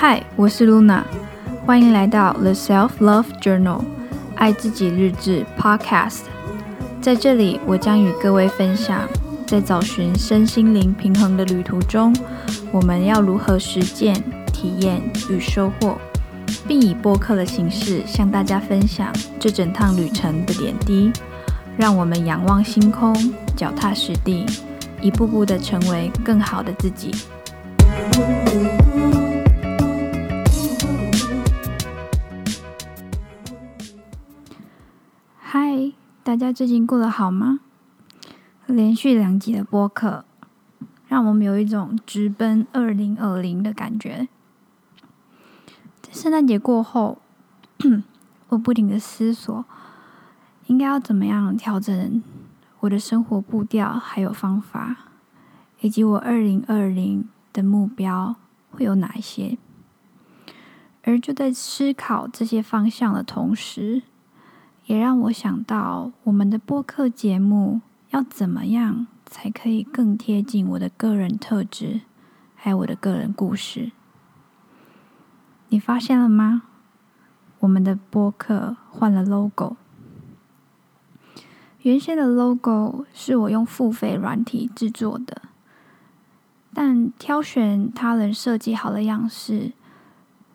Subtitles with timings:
[0.00, 1.02] 嗨，我是 Luna，
[1.66, 3.80] 欢迎来到 The Self Love Journal
[4.36, 6.20] 爱自己日志 Podcast。
[7.00, 9.08] 在这里，我将与各位分享，
[9.44, 12.14] 在找寻身心灵平衡的旅途中，
[12.70, 14.14] 我们要如何实践、
[14.52, 15.98] 体验与收获，
[16.68, 21.10] 并以播客的形式向大家分享这整趟旅程的点滴。
[21.76, 23.12] 让我们仰望星空，
[23.56, 24.46] 脚踏实地，
[25.00, 27.10] 一步步的成为更好的自己。
[35.50, 37.60] 嗨，大家最近过得好吗？
[38.66, 40.26] 连续两集的播客，
[41.06, 44.28] 让我们有一种直奔二零二零的感觉。
[46.02, 47.22] 在圣诞节过后，
[48.50, 49.64] 我不停的思索，
[50.66, 52.22] 应该要怎么样调整
[52.80, 54.96] 我的生活步调，还有方法，
[55.80, 58.36] 以及我二零二零的目标
[58.70, 59.56] 会有哪一些。
[61.04, 64.02] 而就在思考这些方向的同时，
[64.88, 67.80] 也让我想到我们的播客节目。
[68.10, 72.00] 要怎么样才可以更贴近我的个人特质，
[72.54, 73.92] 还有我的个人故事？
[75.68, 76.62] 你发现了吗？
[77.58, 79.76] 我们的播客换了 logo。
[81.82, 85.42] 原先的 logo 是我用付费软体制作的，
[86.72, 89.72] 但挑选他人设计好的样式，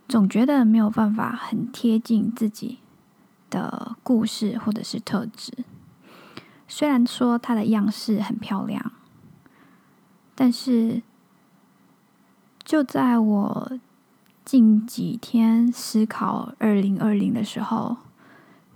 [0.08, 2.80] 总觉得没有办法很贴近自己
[3.54, 5.54] 的故事或者是特质。
[6.68, 8.92] 虽然说它的样式很漂亮，
[10.34, 11.04] 但是
[12.64, 13.80] 就在我
[14.44, 17.98] 近几天思考二零二零的时候，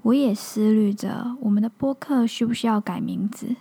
[0.04, 3.56] 我也思虑着我们的播客需不需要改名字。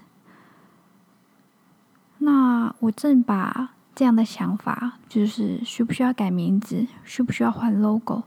[2.18, 8.24] 那我正把这样的想法，就是需不需要改名字，需不需要换 logo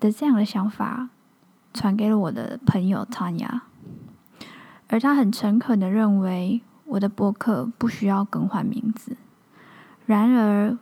[0.00, 1.10] 的这样的想法，
[1.72, 3.60] 传给了我的朋友 Tanya。
[4.88, 9.16] 而他很诚恳的认为，我的博客不需要更换名字。
[10.06, 10.78] 然而，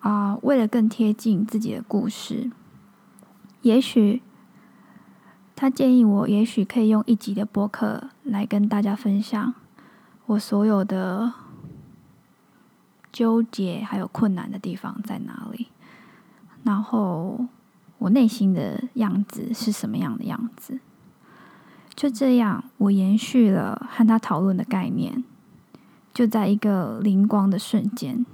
[0.00, 2.50] 啊、呃，为了更贴近自己的故事，
[3.62, 4.22] 也许
[5.56, 9.54] 他建议我，也许可以用一集的播客来跟大家分享
[10.26, 11.32] 我所有的
[13.10, 15.68] 纠结还有困难的地方在哪里，
[16.62, 17.46] 然后
[17.98, 20.80] 我内心的样子是什么样的样子。
[21.94, 25.24] 就这样，我延续了和他讨论的概念。
[26.14, 28.24] 就在一个灵光的瞬间，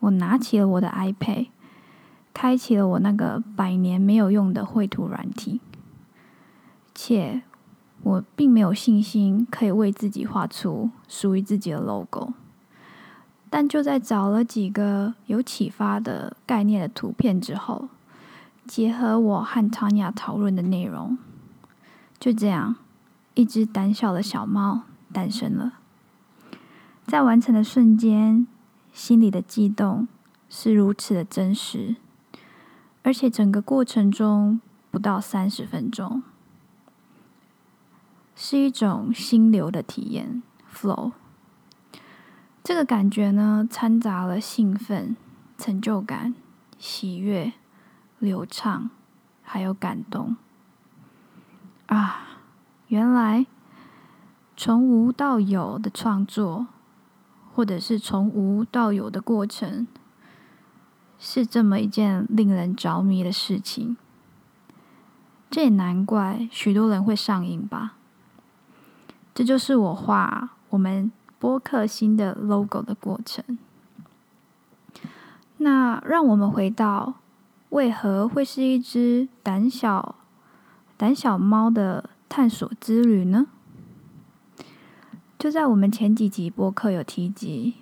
[0.00, 1.48] 我拿起了我的 iPad，
[2.34, 5.60] 开启了我那个百年没有用的绘图软体，
[6.94, 7.42] 且
[8.02, 12.32] 我并没有信心可以为自己画出属于自己的 logo。
[13.50, 17.88] 但就在找了几个有启发的概念的图片之后，
[18.68, 21.16] 结合我和 Tanya 讨论的内容。
[22.20, 22.76] 就这样，
[23.32, 25.72] 一只胆小的小猫诞生了。
[27.06, 28.46] 在完成的瞬间，
[28.92, 30.06] 心里的悸动
[30.50, 31.96] 是如此的真实，
[33.02, 36.22] 而且整个过程中不到三十分钟，
[38.36, 41.12] 是一种心流的体验 （flow）。
[42.62, 45.16] 这个感觉呢，掺杂了兴奋、
[45.56, 46.34] 成就感、
[46.78, 47.54] 喜悦、
[48.18, 48.90] 流畅，
[49.42, 50.36] 还有感动。
[51.86, 52.26] 啊，
[52.88, 53.46] 原来
[54.56, 56.66] 从无到有的创作，
[57.54, 59.86] 或者是从无到有的过程，
[61.18, 63.96] 是这么一件令人着迷的事情。
[65.50, 67.94] 这也难怪许多人会上瘾吧。
[69.34, 73.58] 这就是我画我们播客新的 logo 的过程。
[75.58, 77.14] 那让我们回到，
[77.70, 80.14] 为何会是一只胆小？
[80.96, 83.46] 胆小猫的探索之旅呢？
[85.38, 87.74] 就在我们前几集播客有提及，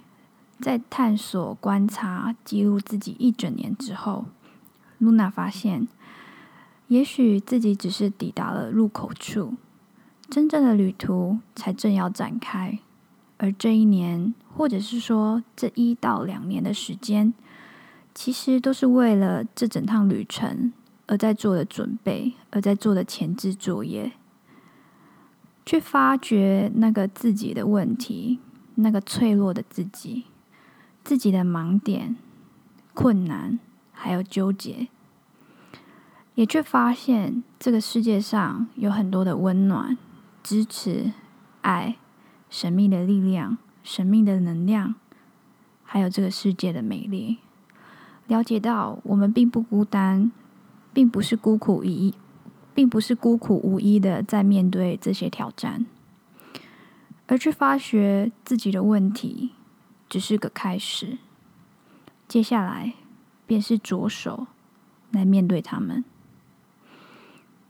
[0.61, 4.27] 在探索、观察、记录自己一整年之后，
[4.99, 5.89] 露娜发现，
[6.89, 9.55] 也许自己只是抵达了入口处，
[10.29, 12.79] 真正的旅途才正要展开。
[13.39, 17.33] 而这一年，或者是说这一到两年的时间，
[18.17, 20.73] 其实都是为了这整趟旅程。
[21.09, 24.11] 而在做的准备，而在做的前置作业，
[25.65, 28.41] 去发掘那个自己的问题，
[28.75, 30.25] 那个脆弱的自己，
[31.05, 32.17] 自己的盲点、
[32.93, 33.61] 困难，
[33.93, 34.89] 还有纠结，
[36.35, 39.97] 也却发现这个世界上有很多的温暖、
[40.43, 41.13] 支持、
[41.61, 41.95] 爱、
[42.51, 44.97] 神秘的力量、神秘的能量，
[45.85, 47.39] 还有这个世界的美丽。
[48.27, 50.33] 了解到我们并不孤单，
[50.93, 52.15] 并不是孤苦一，
[52.75, 55.87] 并不是孤苦无依的在面对这些挑战，
[57.27, 59.53] 而去发掘自己的问题，
[60.09, 61.19] 只是个开始。
[62.27, 62.95] 接下来
[63.47, 64.49] 便是着手
[65.13, 66.05] 来面对他们。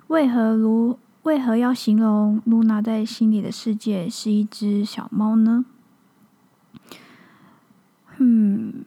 [0.07, 5.67] 为何如为何要形容露娜在心里的世界是一只小猫呢？
[8.17, 8.86] 嗯，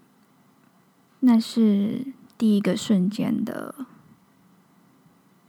[1.39, 2.06] 是
[2.38, 3.74] 第一个瞬间的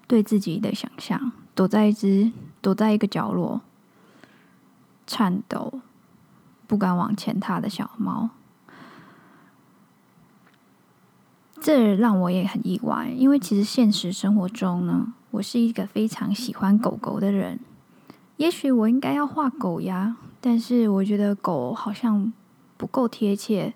[0.06, 3.60] 对自己的想象，躲在一只躲在一个角落，
[5.06, 5.80] 颤抖，
[6.66, 8.30] 不敢往前踏的小猫。
[11.60, 17.60] 这让我也很意外，因为其实现实生活中呢，我是一个非常喜欢狗狗的人。
[18.38, 22.32] 也许我应该要画狗呀，但是我觉得狗好像
[22.78, 23.74] 不够贴切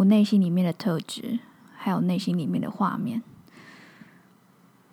[0.00, 1.40] 我内心里面的特质，
[1.76, 3.22] 还有内心里面的画面。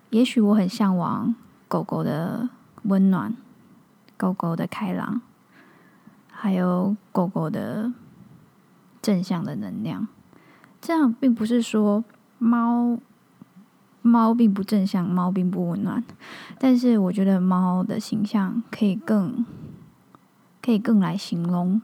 [0.10, 1.34] 也许我很向往
[1.70, 2.50] 狗狗的
[2.84, 3.34] 温暖，
[4.18, 5.22] 狗狗的开朗，
[6.30, 7.94] 还有狗狗的
[9.02, 10.10] 正向的能量。
[10.82, 12.04] 这样并不是说
[12.38, 13.00] 猫
[14.02, 16.04] 猫并不正向，猫并不温暖，
[16.60, 19.46] 但是我觉得猫的形象可以更
[20.62, 21.82] 可以更来形容，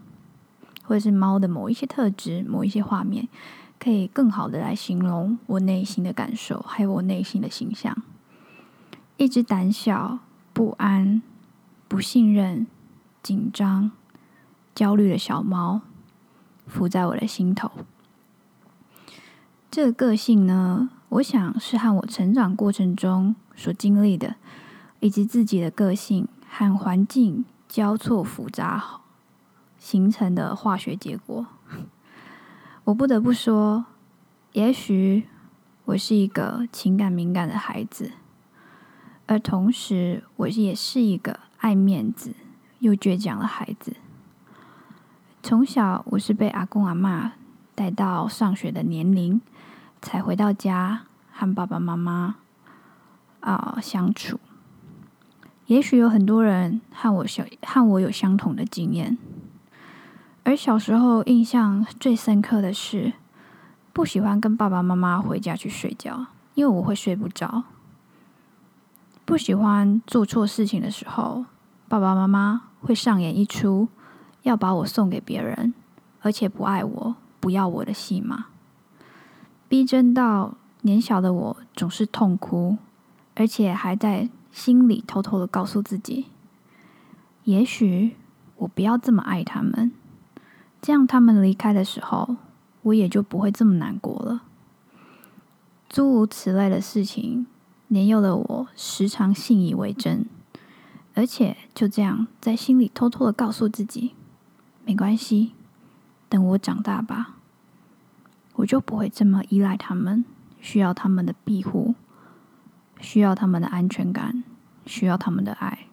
[0.83, 3.27] 或者是猫的某一些特质、某一些画面，
[3.79, 7.95] 可以更好的来形容我内心的感受，还有我内心的形象。
[9.17, 10.19] 一只胆小、
[10.53, 11.21] 不安、
[11.87, 12.67] 不信任、
[13.21, 13.91] 紧张、
[14.75, 15.81] 焦虑的小猫，
[16.67, 17.71] 伏在我的心头。
[19.69, 24.35] 这个个性呢，我想是和我成长过程中所经历的，
[24.99, 29.01] 以及自己的个性和环境交错复杂
[29.83, 31.45] 形成的化学结果。
[32.85, 33.83] 我不得不说，
[34.53, 35.27] 也许
[35.83, 38.13] 我是一个情感敏感的孩子，
[39.25, 42.33] 而同时我也是一个爱面子
[42.79, 43.97] 又倔强的孩子。
[45.41, 47.31] 从小我是被阿公阿嬷
[47.75, 49.41] 带到上学的年龄。
[50.05, 52.35] 才回到家和爸爸妈妈
[53.39, 54.37] 啊相处。
[55.67, 59.17] 也许有很多人和我小和我有相同的经验，
[60.43, 63.13] 而小时候印象最深刻的是，
[63.93, 67.63] 不喜欢跟爸爸妈妈回家去睡觉，因为我会睡不着。
[69.23, 71.45] 不喜欢做错事情的时候，
[71.87, 73.87] 爸爸妈妈会上演一出
[74.41, 75.73] 要把我送给别人，
[76.21, 78.47] 而且不爱我、不要我的戏码。
[79.69, 82.77] 逼真到年小的我总是痛哭，
[83.35, 86.25] 而且还在心里偷偷的告诉自己：
[87.45, 88.17] 也许
[88.57, 89.93] 我不要这么爱他们，
[90.83, 92.35] 这样他们离开的时候，
[92.81, 94.41] 我也就不会这么难过了。
[95.87, 97.47] 诸如此类的事情，
[97.87, 100.25] 年幼的我时常信以为真，
[101.13, 104.11] 而且就这样在心里偷偷的告诉自己：
[104.83, 105.53] 没关系，
[106.27, 107.37] 等我长大吧。
[108.55, 110.25] 我就不会这么依赖他们，
[110.59, 111.95] 需要他们的庇护，
[112.99, 114.43] 需要他们的安全感，
[114.85, 115.87] 需要他们的爱。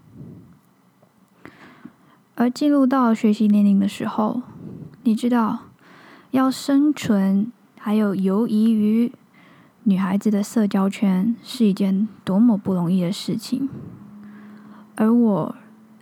[2.35, 4.43] 而进入到学习年龄的时候，
[5.11, 5.63] 你知道，
[6.31, 9.13] 要生存还有游移于
[9.83, 13.69] 女孩子的社交圈是一件多么不容易的事情。
[14.95, 15.57] 而我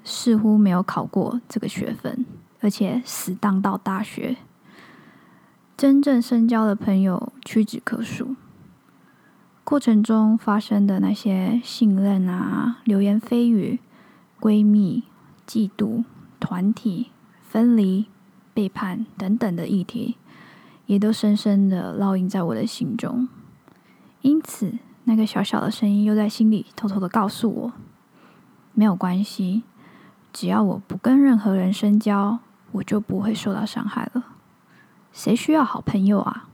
[0.04, 2.26] 似乎没有考过这个学分，
[2.60, 4.36] 而且死当到大学。
[5.74, 8.36] 真正深交的朋友屈指可数，
[9.64, 13.78] 过程中发生的那些信任啊、流言蜚语、
[14.38, 15.04] 闺蜜、
[15.46, 16.04] 嫉妒、
[16.38, 17.06] 团体、
[17.40, 18.04] 分离、
[18.58, 20.16] 背叛等等的议题，
[20.86, 23.28] 也都深深的烙印在我的心中。
[24.20, 27.72] 因此，那个小小的声音又在心里偷偷的告诉我：
[28.74, 29.62] 没有关系，
[30.32, 32.40] 只要我不跟任何人深交，
[32.72, 34.24] 我就不会受到伤害了。
[35.12, 36.48] 谁需要好朋友啊？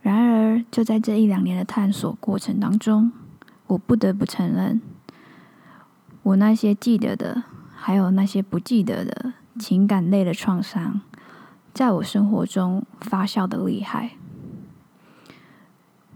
[0.00, 3.12] 然而，就在这一两年的探索过程当中，
[3.66, 4.80] 我不得不承认，
[6.22, 7.42] 我那些记得的，
[7.76, 11.00] 还有那些不记得的情感类的创伤，
[11.74, 14.12] 在我生活中发酵的厉害。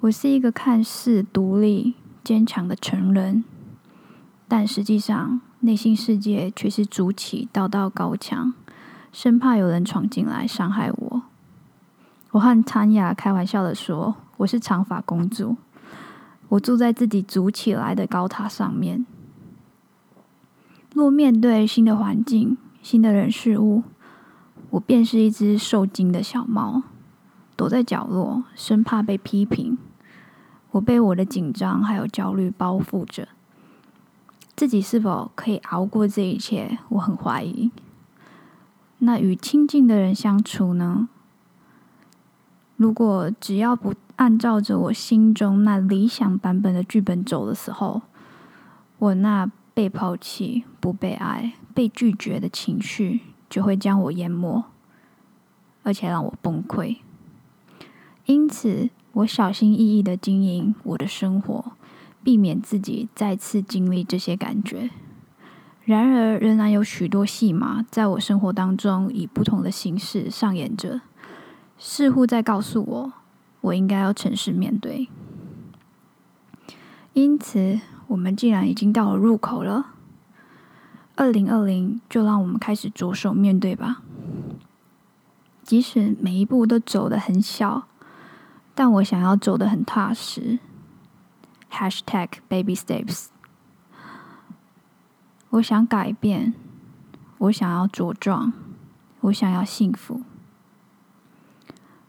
[0.01, 1.95] 我是一个看似独立
[2.25, 3.45] 坚强的成人，
[4.49, 8.55] 但实际上内心世界却是筑起道道高墙。
[9.13, 11.23] 生怕有人闯进来伤害我。
[12.31, 15.57] 我和谭雅开玩笑的说：“我是长发公主，
[16.49, 19.05] 我住在自己筑起来的高塔上面。
[20.95, 23.85] 若面对新的环境、新的人事物，
[24.71, 26.83] 我便是一只受惊的小猫，
[27.57, 29.79] 躲在角落，生怕被批评。
[30.73, 33.29] 我被我的紧张还有焦虑包覆着，
[34.57, 36.79] 自己是否可以熬过这一切？
[36.89, 37.71] 我很怀疑。
[38.99, 41.09] 那与亲近的人相处呢？
[42.77, 48.03] 如果只要不按照着我心中那理想版本的剧本走的时候，
[48.99, 54.65] 我那被抛弃、不被爱、被拒绝的情绪就会将我淹没，
[55.83, 56.99] 而且让我崩溃。
[58.27, 61.73] 因此，我小心翼翼的经营我的生活，
[62.23, 64.91] 避免自己再次经历这些感觉。
[65.85, 71.01] 然而，仍然有许多戏码在我生活当中以不同的形式上演着。
[71.77, 73.13] 似乎在告诉我，
[73.63, 75.09] 我应该要诚实面对。
[77.13, 77.81] 因此，
[78.13, 79.87] 我们既然已经到了入口了，
[81.17, 84.03] 二零二零，就让我们开始着手面对吧。
[85.63, 87.89] 即使每一步都走得很小，
[88.75, 90.59] 但我想要走得很踏实。
[91.71, 93.29] Hashtag baby steps。
[95.49, 96.53] 我想改变，
[97.39, 98.53] 我想要茁壮，
[99.23, 100.21] 我想要幸福。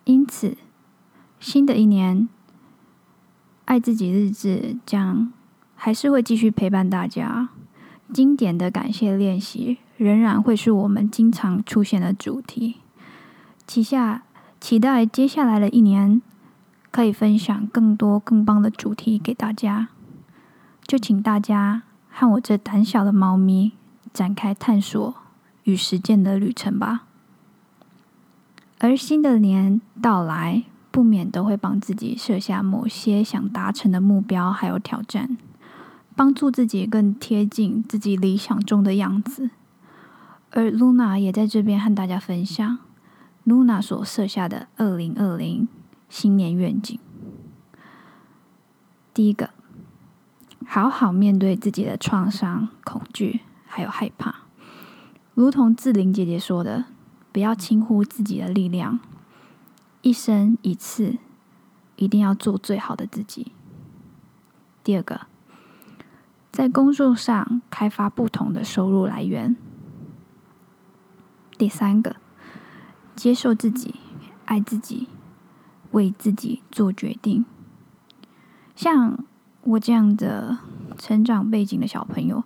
[0.04, 0.58] 因此，
[1.40, 2.28] 新的一年，
[3.64, 5.32] 爱自己日志将
[5.86, 7.50] 还是会继续陪伴大家。
[8.14, 12.76] 经典的感谢练习仍然会是我们经常出现的主题。
[13.68, 14.24] 期下
[14.62, 16.22] 期待接下来的一年，
[16.90, 19.90] 可以分享更多更棒的主题给大家。
[20.88, 23.74] 就请大家和我这胆小的猫咪
[24.14, 25.14] 展开探索
[25.66, 27.04] 与实践的旅程吧。
[28.80, 35.38] 而新的年到来，不免都会帮自己设下某些想达成的目标，还有挑战，
[36.16, 39.50] 帮助自己更贴近自己理想中的样子。
[40.52, 42.80] 而 Luna 也在这边和大家分享
[43.46, 45.68] Luna 所设下的二零二零
[46.10, 47.00] 新年愿景。
[49.14, 49.50] 第一个，
[50.66, 54.36] 好好面对自己的创伤、恐惧还有害怕，
[55.34, 56.86] 如同志玲姐姐说的。
[57.32, 59.00] 不要轻忽自己的力量，
[60.04, 61.18] 一生一次，
[61.96, 63.52] 一定要做最好的自己。
[64.84, 65.22] 第二个，
[66.54, 69.56] 在工作上开发不同的收入来源。
[71.58, 72.18] 第三个，
[73.16, 73.96] 接受自己，
[74.46, 75.08] 爱自己，
[75.94, 77.44] 为自己做决定。
[78.76, 79.18] 像
[79.64, 80.60] 我这样的
[80.96, 82.44] 成长背景的小朋友，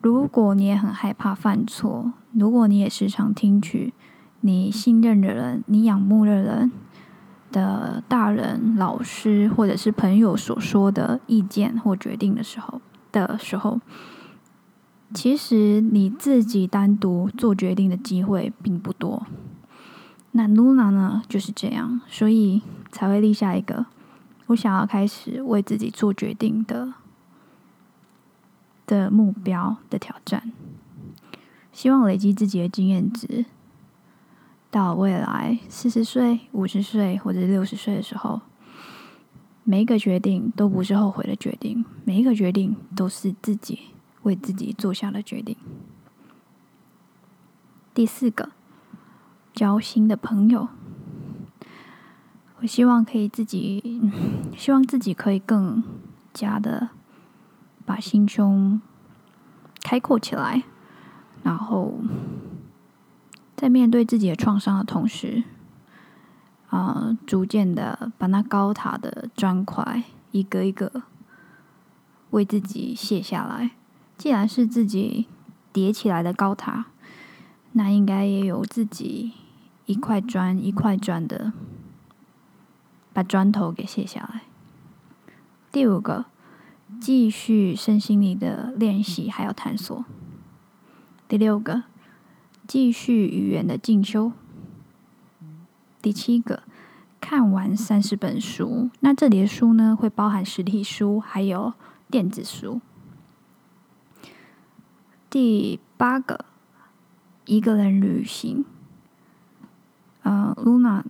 [0.00, 3.92] 如果你也很害怕犯错，如果你也时常听取。
[4.40, 6.72] 你信任的人，你仰慕的人
[7.52, 12.80] 的大人、老师或者是朋友所说的意见或决定的时候
[13.12, 13.80] 的时候，
[15.12, 19.26] 其实你自己单独做决定的机会并不多。
[20.32, 23.86] 那 Luna 呢，就是这样，所以才会立下一个
[24.46, 26.94] 我想要开始为自己做决定的
[28.86, 30.52] 的目标的挑战，
[31.72, 33.44] 希望累积自己的经验值。
[34.72, 38.40] 到未来四十岁、五十岁或者六十岁的时候，
[39.64, 43.78] 每一个决定都不是后悔的决定，每一个决定都是自己
[44.22, 45.56] 为自己做下的决定。
[47.94, 48.50] 第四个，
[49.52, 50.68] 交新的朋友，
[52.60, 54.00] 我希望可以自己，
[54.56, 55.82] 希望自己可以更
[56.32, 56.90] 加的
[57.84, 58.80] 把心胸
[59.82, 60.64] 开阔起来，
[61.42, 61.94] 然后。
[63.56, 65.44] 在面对自己的创伤的同时，
[66.70, 71.02] 呃，逐渐的把那高塔的砖块一个一个
[72.30, 73.72] 为自己卸下来。
[74.16, 75.26] 既然是自己
[75.72, 76.86] 叠起来的高塔，
[77.72, 79.32] 那应该也有自己
[79.86, 81.52] 一块砖一块砖的
[83.12, 84.42] 把砖头给卸下来。
[85.72, 86.26] 第五个，
[87.00, 90.04] 继续身心灵的练习还有探索。
[91.28, 91.84] 第六个。
[92.68, 94.30] 继续语言的进修。
[96.00, 96.62] 第七个，
[97.20, 98.90] 看完三十本书。
[99.00, 101.72] 那这里的书呢，会包含实体书还有
[102.10, 102.80] 电子书。
[105.28, 106.44] 第八个，
[107.46, 108.64] 一个人旅行。
[110.22, 111.02] 呃，Luna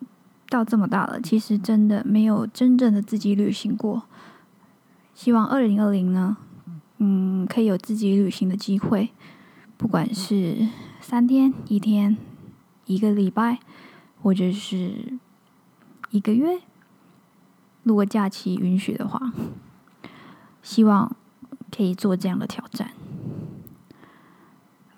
[0.48, 4.02] 到这么大了，其实真的没有真正的自己旅行过。
[5.14, 6.36] 希望二零二零呢，
[6.98, 9.10] 嗯，可以有自己旅行的机会，
[9.76, 10.68] 不管是。
[11.02, 12.16] 三天、一天、
[12.84, 13.58] 一个礼拜，
[14.22, 15.18] 或者是
[16.10, 16.60] 一个月，
[17.82, 19.32] 如果假期允许的话，
[20.62, 21.16] 希望
[21.74, 22.90] 可以做这样的挑战。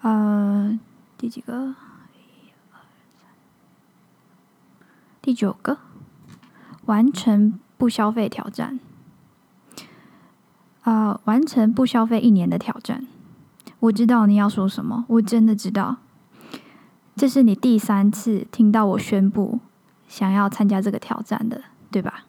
[0.00, 0.78] 呃，
[1.16, 1.74] 第几个？
[5.20, 5.78] 第九个，
[6.86, 8.80] 完成不消费挑战。
[10.82, 13.06] 啊、完成不消费一年的挑战。
[13.78, 15.98] 我知道你要说什么，我真的知道。
[17.14, 19.60] 这是你第三次听到我宣布
[20.08, 22.24] 想要参加这个挑战的，对吧？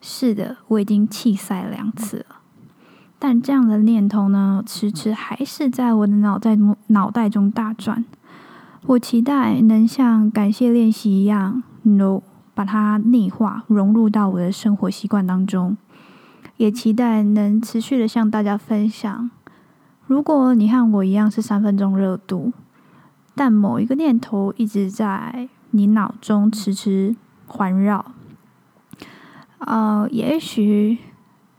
[0.00, 2.36] 是的，我已经弃赛两次了。
[3.18, 8.04] 但这样的念头呢，迟迟还是在我的脑袋中脑袋中大转。
[8.86, 12.22] 我期待能像感谢练习一样，no，
[12.54, 15.76] 把它内化融入到我的生活习惯当中。
[16.56, 19.30] 也期待能持续的向大家分享。
[20.06, 22.52] 如果你和我一样是三分钟热度，
[23.34, 27.14] 但某一个念头一直在你脑中迟迟
[27.46, 28.12] 环绕，
[29.58, 30.98] 呃，也许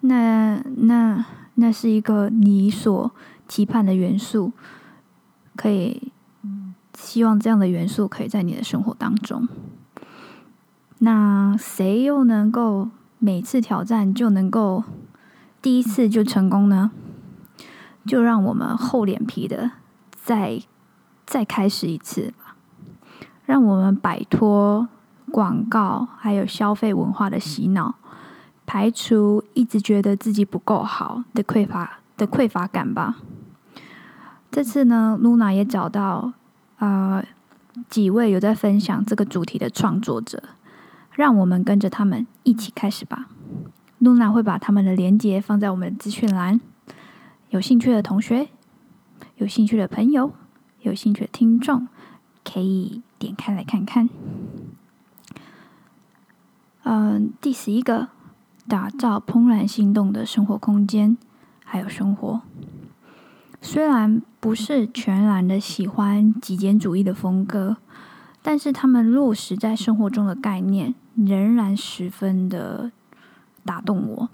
[0.02, 1.26] 那那。
[1.56, 3.12] 那是一个你所
[3.48, 4.54] 期盼的元素，
[5.56, 6.12] 可以
[6.98, 9.48] 希望这样的元素可以在你的生活当中。
[11.00, 14.86] 那谁又能够每次挑战就能够
[15.62, 16.92] 第一次就成功呢？
[18.08, 19.72] 就让我们厚脸皮的
[20.16, 20.62] 再
[21.32, 22.58] 再开始一次吧，
[23.46, 24.90] 让我们摆脱
[25.32, 27.96] 广告还有消费文化的洗脑。
[28.66, 33.16] 排除一直觉得自己不够好的匮乏的匮乏感吧。
[34.52, 36.34] 这次呢，Luna 也找到
[36.80, 37.24] 啊、
[37.90, 40.44] 几位有在分享这个主题的创作者，
[41.14, 43.30] 让我们跟着他们一起开始吧。
[44.02, 46.60] Luna 会把他们的连接放在我们资讯栏，
[47.52, 48.50] 有兴趣的同学、
[49.38, 50.34] 有兴趣的朋友、
[50.82, 51.88] 有兴趣的听众，
[52.44, 54.10] 可以点开来看看。
[56.84, 58.10] 嗯、第十一个。
[58.68, 61.18] 打造怦然心动的生活空间，
[61.66, 62.42] 还有生活。
[63.60, 67.78] 虽然不是全然的喜欢极简主义的风格，
[68.42, 72.92] 但是他们落实在生活中的概念仍然十分的
[73.66, 74.30] 打动我。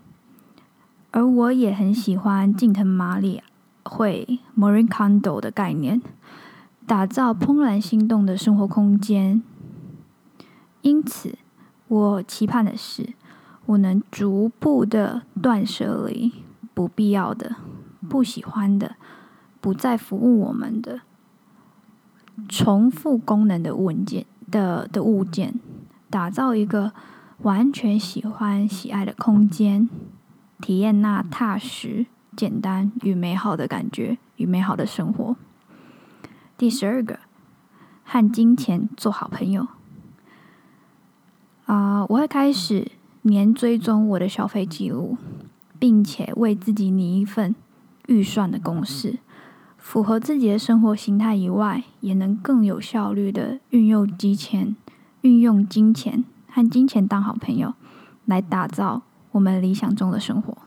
[1.11, 3.41] 而我也很喜欢近藤麻里
[3.87, 6.01] 惠 Marie Kondo 的概念，
[6.85, 9.41] 打造怦然心动的生活空间。
[10.81, 11.37] 因此，
[11.87, 13.13] 我期盼的是。
[13.67, 16.31] 我能逐步的断舍离
[16.73, 17.57] 不必要的、
[18.07, 18.95] 不喜欢的、
[19.59, 21.01] 不再服务我们的、
[22.47, 25.59] 重复功能的物件的的物件，
[26.09, 26.93] 打造一个
[27.39, 29.89] 完全喜欢、喜爱的空间，
[30.61, 32.05] 体验那踏实、
[32.37, 35.35] 简单与美好的感觉与美好的生活。
[36.57, 37.19] 第十二个，
[38.05, 39.67] 和金钱做好朋友。
[41.65, 42.91] 啊、我会开始。
[43.23, 45.17] 年追踪我的消费记录，
[45.77, 47.53] 并且为自己拟一份
[48.07, 49.19] 预算的公式，
[49.77, 54.77] 符合自己的生活形态以外，也能更有效率的运用金钱，
[55.21, 57.73] 运用金钱和金钱当好朋友，
[58.23, 60.57] 来打造我们理想中的生活。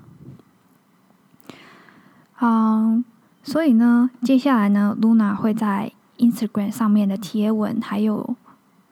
[2.40, 3.05] 嗯，
[3.42, 8.37] 所以呢，接下来呢，Luna 会在 Instagram 上面的贴文，还有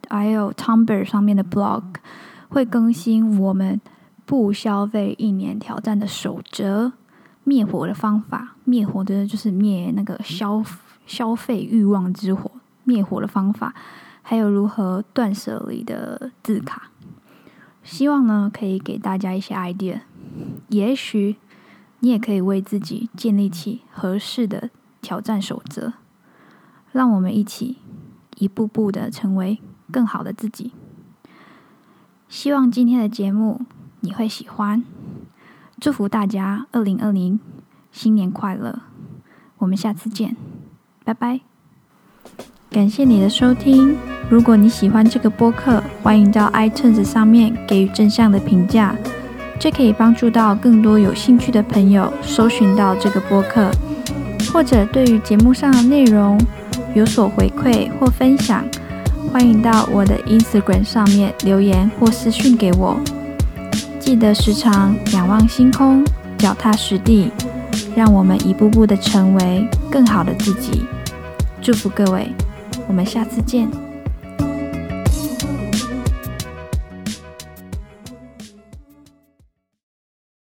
[0.09, 1.83] 还有 Tumblr 上面的 blog。
[2.51, 3.79] 会更新我们
[4.25, 6.93] 不消费一年挑战的守则，
[7.45, 10.65] 灭火的方法，灭火的就是灭那个消
[11.07, 12.51] 消费欲望之火，
[12.85, 13.75] 灭火的方法，
[14.23, 16.91] 还有如何断舍离的字卡。
[17.83, 20.01] 希望呢可以给大家一些 idea，
[20.69, 21.37] 也许
[22.01, 25.95] 你也可以为自己建立起合适的挑战守则，
[26.93, 27.79] 让我们一起
[28.37, 29.59] 一步步的成为
[29.91, 30.73] 更好的自己。
[32.29, 33.63] 希望今天的节目
[34.01, 34.85] 你会喜欢，
[35.81, 37.41] 祝福大家二零二零
[37.91, 38.81] 新年快乐！
[39.59, 40.37] 我们下次见，
[41.05, 41.41] 拜拜！
[42.71, 43.97] 感谢你的收听。
[44.31, 48.95] 如果你喜欢这个播客，欢迎到 iTunes 上面给予正向的评价，
[49.59, 53.71] 这可以帮助到更多有兴趣的朋友搜寻到这个播客，
[54.53, 56.39] 或者对于节目上的内容
[56.95, 58.65] 有所回馈或分享。
[59.33, 62.99] 欢迎到我的 Instagram 上面留言或私讯给我。
[63.99, 66.05] 记得时常仰望星空，
[66.39, 67.31] 脚踏实地，
[67.95, 70.87] 让我们一步步的成为更好的自己。
[71.61, 72.33] 祝福各位，
[72.87, 73.88] 我们下次见。